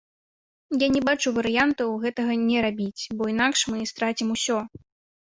І 0.75 0.79
я 0.83 0.87
не 0.95 1.01
бачу 1.09 1.33
варыянтаў 1.35 1.95
гэтага 2.07 2.39
не 2.49 2.57
рабіць, 2.69 3.03
бо 3.21 3.31
інакш 3.37 3.59
мы 3.73 3.89
страцім 3.95 4.27
усё. 4.39 4.59